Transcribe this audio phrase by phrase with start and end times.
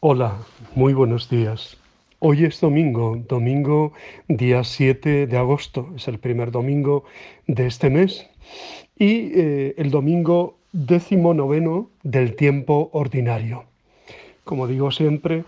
[0.00, 0.36] Hola,
[0.76, 1.76] muy buenos días.
[2.20, 3.94] Hoy es domingo, domingo
[4.28, 7.02] día 7 de agosto, es el primer domingo
[7.48, 8.30] de este mes
[8.96, 13.64] y eh, el domingo décimo noveno del tiempo ordinario.
[14.44, 15.42] Como digo siempre,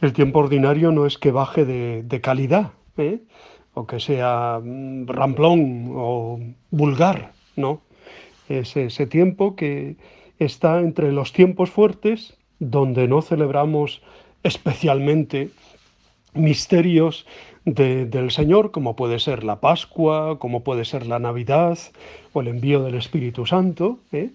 [0.00, 3.20] el tiempo ordinario no es que baje de, calidad, ¿eh?
[3.74, 6.40] o que sea mm, ramplón o
[6.72, 7.82] vulgar, no.
[8.48, 9.94] Es ese tiempo que
[10.40, 14.02] está entre los tiempos fuertes, donde no celebramos
[14.44, 15.50] especialmente
[16.32, 17.26] misterios
[17.64, 21.78] del Señor, como puede ser la Pascua, como puede ser la Navidad
[22.32, 24.30] o el envío del Espíritu Santo, ¿eh?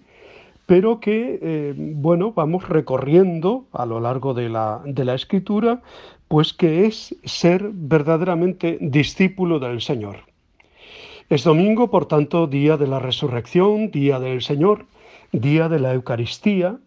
[0.66, 5.80] pero que, eh, bueno, vamos recorriendo a lo largo de la, de la Escritura,
[6.28, 10.16] pues que es ser verdaderamente discípulo del Señor.
[11.30, 14.86] Es domingo, por tanto, día de la resurrección, día del Señor,
[15.32, 16.78] día de la Eucaristía,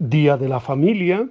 [0.00, 1.28] día de la familia,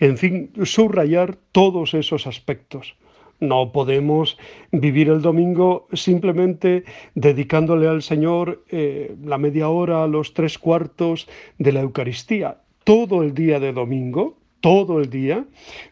[0.00, 2.96] en fin, subrayar todos esos aspectos.
[3.38, 4.36] No podemos
[4.72, 6.82] vivir el domingo simplemente
[7.14, 12.62] dedicándole al Señor eh, la media hora, los tres cuartos de la Eucaristía.
[12.82, 15.44] Todo el día de domingo, todo el día,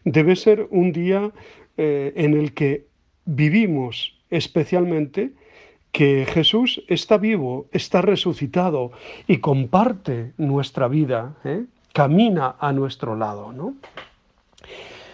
[0.03, 1.31] debe ser un día
[1.77, 2.87] eh, en el que
[3.23, 5.31] vivimos especialmente
[5.93, 8.91] que Jesús está vivo, está resucitado
[9.25, 11.63] y comparte nuestra vida, ¿eh?
[11.97, 13.51] Camina a nuestro lado.
[13.51, 13.73] ¿no?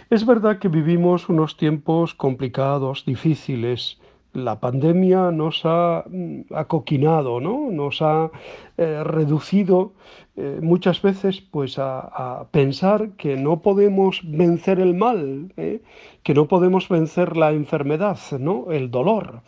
[0.09, 4.01] Es verdad que vivimos unos tiempos complicados, difíciles.
[4.33, 7.71] La pandemia nos ha mm, acoquinado, ¿no?
[7.71, 8.31] nos ha
[8.75, 9.93] eh, reducido
[10.35, 15.79] eh, muchas veces pues, a, pensar que no podemos vencer el mal, ¿eh?
[16.21, 18.73] que no podemos vencer la enfermedad, ¿no?
[18.73, 19.39] el dolor.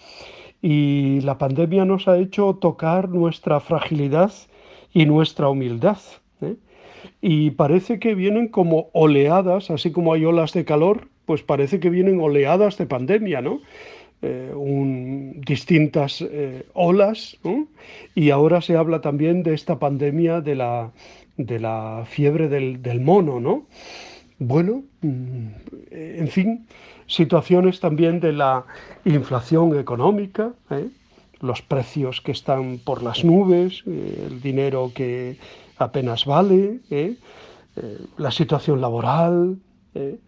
[0.62, 4.32] Y la pandemia nos ha hecho tocar nuestra fragilidad
[4.94, 5.98] y nuestra humildad
[7.22, 11.90] y parece que vienen como oleadas, así como hay olas de calor, pues parece que
[11.90, 13.62] vienen oleadas de pandemia, ¿no?
[14.22, 14.54] Eh,
[15.46, 17.38] distintas eh, olas,
[18.16, 20.92] y ahora se habla también de esta pandemia de la,
[21.38, 23.66] de la fiebre del, mono, ¿no?
[24.40, 25.48] Bueno, mm,
[25.92, 26.66] en fin,
[27.08, 28.66] situaciones también de la
[29.04, 30.88] inflación económica, ¿eh?
[31.42, 35.38] los precios que están por las nubes, el dinero que
[35.78, 37.18] apenas vale, ¿eh?
[37.76, 39.58] Eh, la situación laboral,
[39.94, 40.20] ¿eh?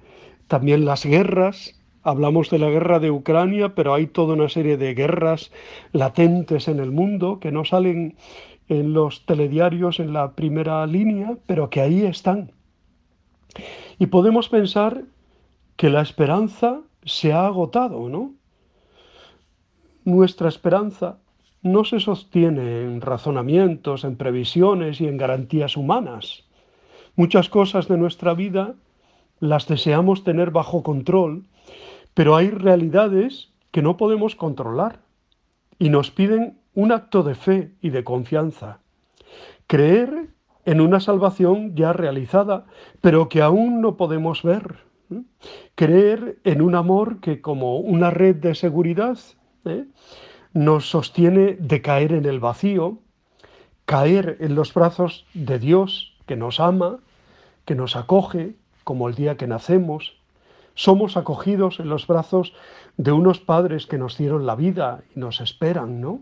[0.47, 1.75] también las guerras.
[2.03, 5.51] Hablamos de la guerra de Ucrania, pero hay toda una serie de guerras
[5.91, 8.15] latentes en el mundo que no salen
[8.69, 12.51] en los telediarios en la primera línea, pero que ahí están.
[13.99, 15.03] Y podemos pensar
[15.75, 18.33] que la esperanza se ha agotado, ¿no?
[20.03, 21.19] Nuestra esperanza
[21.71, 26.43] no se sostiene en razonamientos, en previsiones y en garantías humanas.
[27.15, 28.75] Muchas cosas de nuestra vida
[29.39, 31.45] las deseamos tener bajo control,
[32.13, 34.99] pero hay realidades que no podemos controlar
[35.79, 38.79] y nos piden un acto de fe y de confianza.
[39.67, 40.29] Creer
[40.65, 42.65] en una salvación ya realizada,
[43.01, 44.77] pero que aún no podemos ver.
[45.75, 49.17] Creer en un amor que como una red de seguridad
[49.65, 49.85] ¿eh?
[50.57, 52.97] Nos sostiene de caer en el vacío,
[53.85, 56.97] caer en los brazos de Dios que nos ama,
[57.65, 60.17] que nos acoge, como el día que nacemos.
[60.73, 62.53] Somos acogidos en los brazos
[62.97, 66.21] de unos padres que nos dieron la vida y nos esperan, ¿no?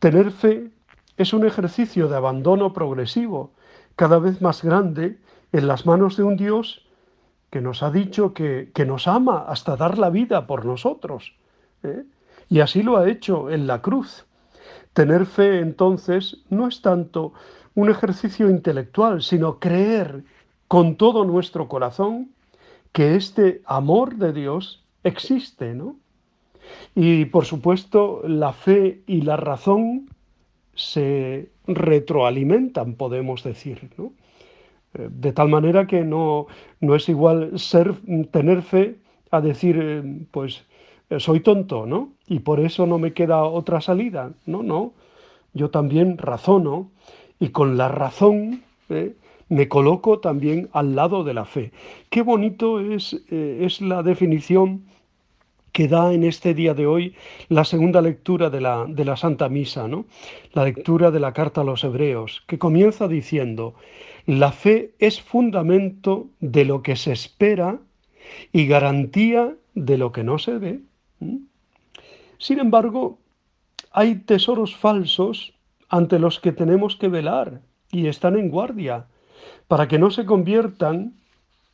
[0.00, 0.70] Tener fe
[1.16, 3.52] es un ejercicio de abandono progresivo,
[3.94, 5.20] cada vez más grande,
[5.52, 6.84] en las manos de un Dios
[7.50, 11.34] que nos ha dicho que, que nos ama hasta dar la vida por nosotros.
[11.84, 12.02] ¿eh?
[12.48, 14.24] Y así lo ha hecho en la cruz.
[14.92, 17.32] Tener fe entonces no es tanto
[17.74, 20.24] un ejercicio intelectual, sino creer
[20.68, 22.30] con todo nuestro corazón
[22.92, 25.96] que este amor de Dios existe, ¿no?
[26.94, 30.08] Y por supuesto, la fe y la razón
[30.74, 34.12] se retroalimentan, podemos decir, ¿no?
[34.94, 36.46] Eh, de tal manera que no,
[36.80, 37.94] no es igual ser,
[38.30, 38.96] tener fe
[39.30, 40.64] a decir, eh, pues
[41.18, 42.12] soy tonto, ¿no?
[42.26, 44.32] Y por eso no me queda otra salida.
[44.44, 44.92] No, no.
[45.54, 46.90] Yo también razono
[47.38, 49.14] y con la razón ¿eh?
[49.48, 51.72] me coloco también al lado de la fe.
[52.10, 54.84] Qué bonito es, eh, es la definición
[55.72, 57.14] que da en este día de hoy
[57.50, 60.06] la segunda lectura de la, de la Santa Misa, ¿no?
[60.54, 63.74] la lectura de la carta a los Hebreos, que comienza diciendo,
[64.24, 67.78] la fe es fundamento de lo que se espera
[68.52, 70.80] y garantía de lo que no se ve.
[71.26, 71.46] ¿Mm?
[72.38, 73.18] Sin embargo,
[73.92, 75.54] hay tesoros falsos
[75.88, 79.06] ante los que tenemos que velar y están en guardia
[79.68, 81.14] para que no se conviertan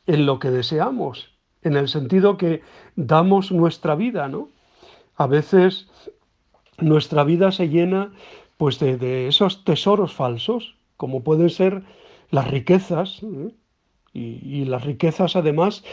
[0.06, 1.31] en lo que deseamos,
[1.62, 2.62] en el sentido que
[2.96, 4.49] damos nuestra vida, ¿no?
[5.16, 5.88] A veces
[6.78, 8.12] nuestra vida se llena
[8.56, 11.82] pues de, esos tesoros falsos, como pueden ser
[12.31, 13.50] las riquezas, ¿eh?
[14.12, 15.84] y, las riquezas además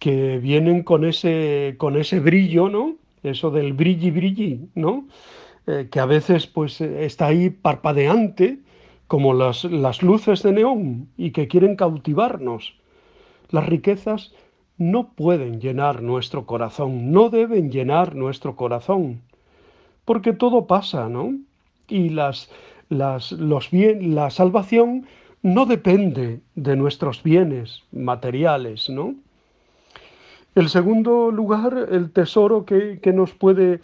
[0.00, 2.96] que vienen con ese, con ese brillo, ¿no?
[3.22, 5.06] Eso del brilli brilli, ¿no?
[5.66, 8.58] Eh, que a veces pues está ahí parpadeante,
[9.06, 12.74] como las, las luces de neón, y que quieren cautivarnos.
[13.50, 14.32] Las riquezas
[14.78, 19.20] no pueden llenar nuestro corazón, no deben llenar nuestro corazón,
[20.06, 21.34] porque todo pasa, ¿no?
[21.88, 22.50] Y las,
[22.88, 25.06] las, los bien, la salvación
[25.42, 29.14] no depende de nuestros bienes materiales, ¿no?
[30.54, 33.80] El segundo lugar, el tesoro que, nos puede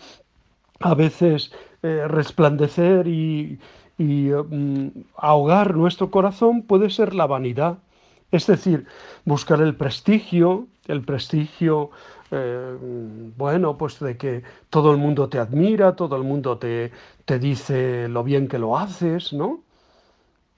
[0.81, 1.53] a veces
[1.83, 3.59] eh, resplandecer y,
[3.99, 7.79] mm, ahogar nuestro corazón puede ser la vanidad.
[8.33, 8.87] Es decir,
[9.25, 11.91] buscar el prestigio, el prestigio,
[12.33, 12.77] eh,
[13.37, 16.91] bueno, pues de que todo el mundo te admira, todo el mundo te,
[17.25, 19.61] te dice lo bien que lo haces, ¿no?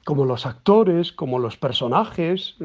[0.04, 2.56] Como los actores, como los personajes.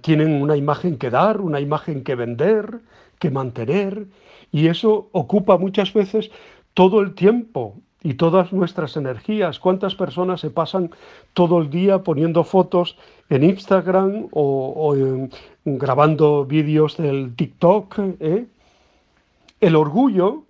[0.00, 2.80] Tienen una imagen que dar, una imagen que vender,
[3.18, 4.06] que mantener,
[4.50, 6.30] y eso ocupa muchas veces
[6.74, 9.58] todo el tiempo y todas nuestras energías.
[9.58, 10.90] ¿Cuántas personas se pasan
[11.34, 12.96] todo el día poniendo fotos
[13.30, 14.96] en Instagram o,
[15.64, 17.98] grabando vídeos del TikTok?
[18.20, 18.46] Eh?
[19.60, 20.44] El orgullo,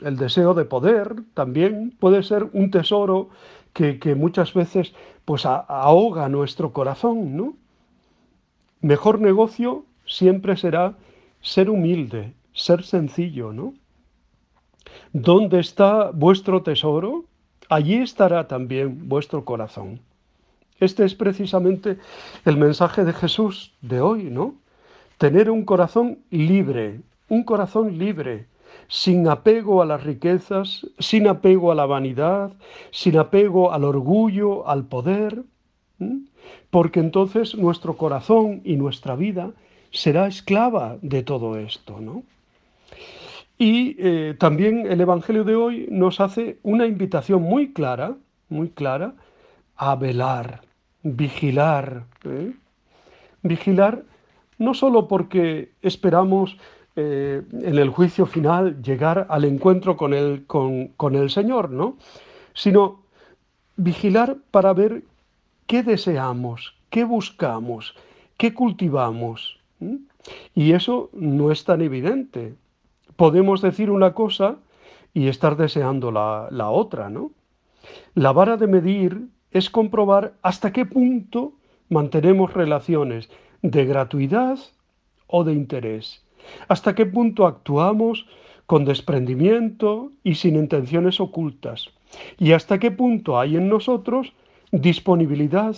[0.00, 3.30] el deseo de poder, también puede ser un tesoro
[3.72, 4.92] que, muchas veces
[5.24, 7.54] pues ahoga nuestro corazón, ¿no?
[8.80, 10.94] Mejor negocio siempre será
[11.40, 13.74] ser humilde, ser sencillo, ¿no?
[15.12, 17.24] ¿Dónde está vuestro tesoro?
[17.68, 20.00] Allí estará también vuestro corazón.
[20.80, 21.98] Este es precisamente
[22.44, 24.54] el mensaje de Jesús de hoy, ¿no?
[25.18, 28.46] Tener un corazón libre, un corazón libre,
[28.86, 32.52] sin apego a las riquezas, sin apego a la vanidad,
[32.92, 35.42] sin apego al orgullo, al poder,
[36.70, 39.52] porque entonces nuestro corazón y nuestra vida
[39.90, 42.22] será esclava de todo esto, ¿no?
[43.58, 48.14] Y eh, también el Evangelio de hoy nos hace una invitación muy clara,
[48.48, 49.14] muy clara,
[49.76, 50.62] a velar,
[51.02, 52.04] vigilar.
[52.24, 52.52] ¿eh?
[53.42, 54.04] Vigilar
[54.58, 56.56] no solo porque esperamos
[56.94, 61.96] eh, en el juicio final llegar al encuentro con el, con, con el Señor, ¿no?
[62.54, 63.02] Sino
[63.76, 65.02] vigilar para ver
[65.68, 67.94] qué deseamos, qué buscamos,
[68.36, 69.60] qué cultivamos.
[70.54, 72.54] Y eso no es tan evidente.
[73.14, 74.56] Podemos decir una cosa
[75.14, 77.30] y estar deseando la, la otra, ¿no?
[78.14, 81.52] La vara de medir es comprobar hasta qué punto
[81.88, 83.30] mantenemos relaciones
[83.62, 84.58] de gratuidad
[85.26, 86.24] o de interés,
[86.68, 88.26] hasta qué punto actuamos
[88.66, 91.90] con desprendimiento y sin intenciones ocultas,
[92.38, 94.32] y hasta qué punto hay en nosotros
[94.72, 95.76] disponibilidad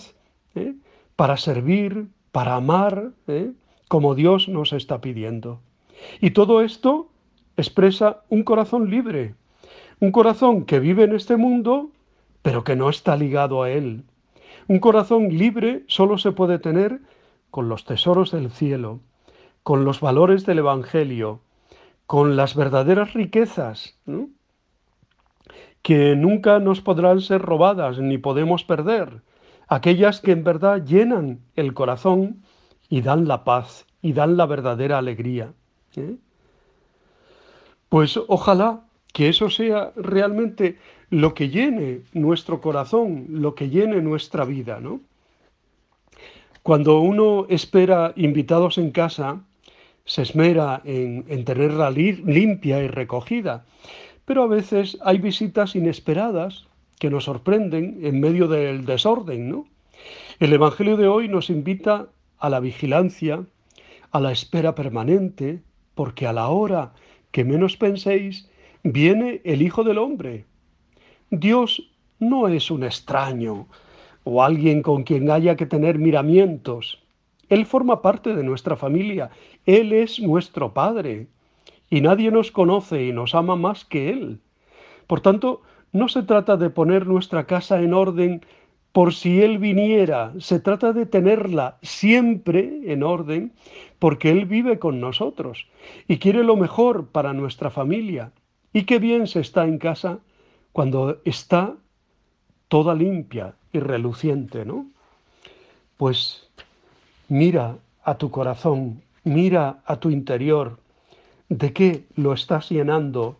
[0.55, 0.75] ¿eh?
[1.15, 3.51] para servir, para amar, ¿eh?
[3.87, 5.59] como Dios nos está pidiendo.
[6.19, 7.09] Y todo esto
[7.57, 9.35] expresa un corazón libre,
[9.99, 11.91] un corazón que vive en este mundo,
[12.41, 14.03] pero que no está ligado a él.
[14.67, 17.01] Un corazón libre solo se puede tener
[17.49, 18.99] con los tesoros del cielo,
[19.63, 21.41] con los valores del Evangelio,
[22.07, 23.97] con las verdaderas riquezas,
[25.81, 29.21] que nunca nos podrán ser robadas ni podemos perder,
[29.67, 32.43] aquellas que en verdad llenan el corazón
[32.89, 35.53] y dan la paz y dan la verdadera alegría.
[35.95, 36.15] ¿eh?
[37.89, 38.81] Pues ojalá
[39.13, 40.77] que eso sea realmente
[41.09, 45.01] lo que llene nuestro corazón, lo que llene nuestra vida, ¿no?
[46.63, 49.41] Cuando uno espera invitados en casa,
[50.05, 53.65] se esmera en, en tenerla limpia y recogida,
[54.31, 56.65] pero a veces hay visitas inesperadas
[56.99, 59.65] que nos sorprenden en medio del desorden, ¿no?
[60.39, 62.07] El Evangelio de hoy nos invita
[62.39, 63.43] a la vigilancia,
[64.09, 65.59] a la espera permanente,
[65.95, 66.93] porque a la hora
[67.31, 68.49] que menos penséis,
[68.83, 70.45] viene el Hijo del Hombre.
[71.29, 73.67] Dios no es un extraño
[74.23, 77.03] o alguien con quien haya que tener miramientos.
[77.49, 79.29] Él forma parte de nuestra familia,
[79.65, 81.27] Él es nuestro Padre,
[81.91, 84.39] y nadie nos conoce y nos ama más que Él.
[85.05, 88.43] Por tanto, no se trata de poner nuestra casa en orden
[88.93, 93.53] por si Él viniera, se trata de tenerla siempre en orden
[93.99, 95.67] porque Él vive con nosotros
[96.07, 98.31] y quiere lo mejor para nuestra familia.
[98.73, 100.19] Y qué bien se está en casa
[100.71, 101.75] cuando está
[102.69, 104.87] toda limpia y reluciente, ¿no?
[105.97, 106.47] Pues
[107.27, 110.79] mira a tu corazón, mira a tu interior,
[111.51, 113.37] de qué lo estás llenando,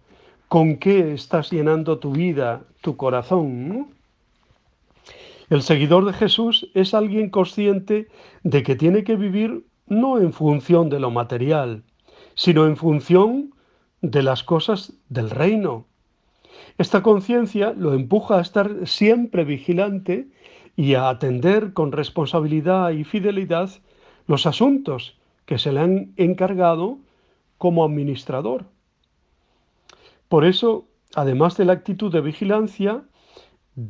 [0.50, 3.88] con qué estás llenando tu vida, tu corazón.
[5.50, 8.10] El seguidor de Jesús es alguien consciente
[8.44, 11.84] de que tiene que vivir no en función de lo material,
[12.36, 13.54] sino en función
[14.02, 15.86] de las cosas del reino.
[16.78, 20.28] Esta conciencia lo empuja a estar siempre vigilante
[20.76, 23.70] y a atender con responsabilidad y fidelidad
[24.28, 26.98] los asuntos que se le han encargado
[27.62, 28.66] como administrador.
[30.30, 33.04] Por eso, además de la actitud de vigilancia,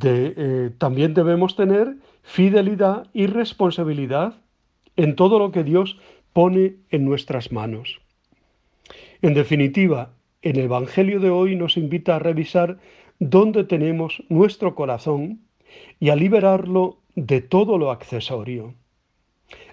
[0.04, 4.34] eh, también debemos tener fidelidad y responsabilidad
[4.98, 5.98] en todo lo que Dios
[6.34, 8.02] pone en nuestras manos.
[9.22, 12.78] En definitiva, el Evangelio de hoy nos invita a revisar
[13.20, 15.40] dónde tenemos nuestro corazón
[15.98, 18.74] y a liberarlo de todo lo accesorio.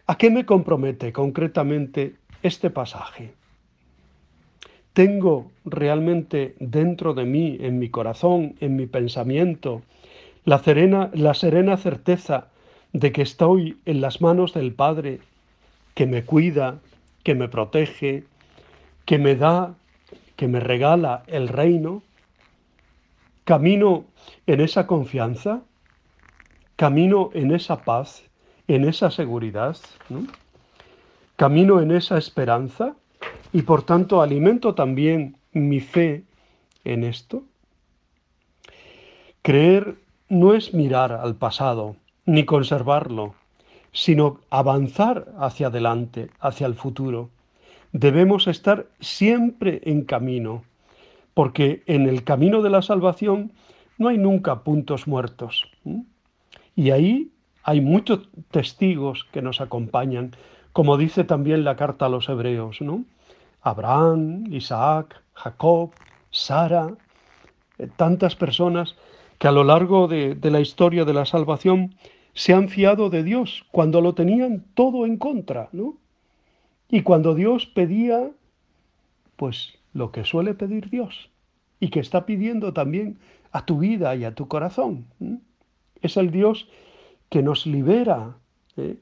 [0.06, 2.14] ¿A qué me compromete concretamente
[2.44, 3.37] este pasaje?
[4.92, 9.82] ¿Tengo realmente dentro de mí, en mi corazón, en mi pensamiento,
[10.44, 12.48] la serena, la serena certeza
[12.92, 15.20] de que estoy en las manos del Padre,
[15.94, 16.80] que me cuida,
[17.22, 18.24] que me protege,
[19.04, 19.74] que me da,
[20.36, 22.02] que me regala el reino?
[23.44, 24.04] ¿Camino
[24.46, 25.62] en esa confianza?
[26.76, 28.22] ¿Camino en esa paz,
[28.68, 29.76] en esa seguridad?
[31.36, 32.94] ¿Camino en esa esperanza?
[33.52, 36.24] Y por tanto alimento también mi fe
[36.84, 37.42] en esto.
[39.42, 39.96] Creer
[40.28, 43.34] no es mirar al pasado, ni conservarlo,
[43.92, 47.30] sino avanzar hacia adelante, hacia el futuro.
[47.92, 50.62] Debemos estar siempre en camino,
[51.32, 53.52] porque en el camino de la salvación
[53.96, 55.70] no hay nunca puntos muertos.
[56.76, 57.30] Y ahí
[57.62, 60.32] hay muchos testigos que nos acompañan,
[60.72, 63.04] como dice también la carta a los hebreos, ¿no?
[63.62, 65.90] Abraham, Isaac, Jacob,
[66.30, 66.96] Sara,
[67.78, 68.96] eh, tantas personas
[69.38, 71.94] que a lo largo de, la historia de la salvación
[72.34, 75.96] se han fiado de Dios cuando lo tenían todo en contra, ¿no?
[76.88, 78.30] Y cuando Dios pedía,
[79.36, 81.30] pues lo que suele pedir Dios
[81.80, 83.18] y que está pidiendo también
[83.52, 85.06] a tu vida y a tu corazón.
[86.00, 86.68] Es el Dios
[87.28, 88.36] que nos libera,
[88.76, 88.96] ¿eh?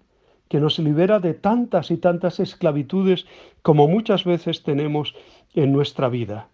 [0.49, 3.27] Que nos libera de tantas y tantas esclavitudes
[3.63, 5.15] como muchas veces tenemos
[5.55, 6.49] en nuestra vida.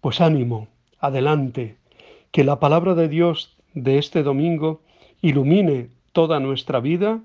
[0.00, 0.68] Pues ánimo,
[1.00, 1.76] adelante,
[2.30, 4.82] que la palabra de Dios de este domingo
[5.22, 7.20] ilumine toda nuestra vida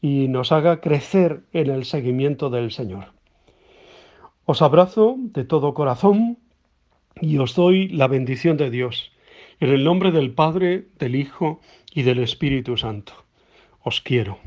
[0.00, 3.12] y nos haga crecer en el seguimiento del Señor.
[4.46, 6.38] Os abrazo de todo corazón
[7.20, 9.12] y os doy la bendición de Dios,
[9.60, 11.60] en el nombre del Padre, del Hijo
[11.92, 13.12] y del Espíritu Santo.
[13.82, 14.38] Os quiero.